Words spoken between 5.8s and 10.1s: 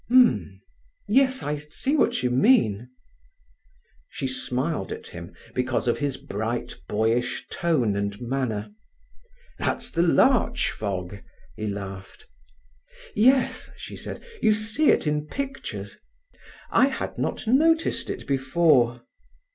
of his bright boyish tone and manner. "That's the